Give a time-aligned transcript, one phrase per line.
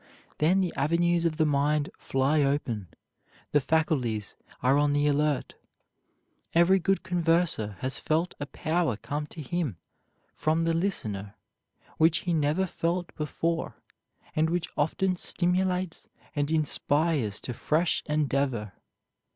[0.39, 2.87] Then the avenues of the mind fly open,
[3.51, 5.53] the faculties are on the alert.
[6.55, 9.77] Every good converser has felt a power come to him
[10.33, 11.35] from the listener
[11.97, 13.75] which he never felt before,
[14.35, 18.71] and which often stimulates and inspires to fresh endeavor.